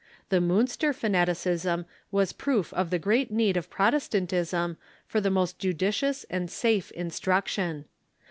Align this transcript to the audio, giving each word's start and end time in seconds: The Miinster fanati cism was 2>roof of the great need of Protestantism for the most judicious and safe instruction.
The 0.29 0.37
Miinster 0.39 0.93
fanati 0.99 1.35
cism 1.37 1.85
was 2.09 2.33
2>roof 2.33 2.73
of 2.73 2.89
the 2.89 2.97
great 2.97 3.29
need 3.29 3.55
of 3.55 3.69
Protestantism 3.69 4.77
for 5.05 5.21
the 5.21 5.29
most 5.29 5.59
judicious 5.59 6.23
and 6.27 6.49
safe 6.49 6.89
instruction. 6.93 7.85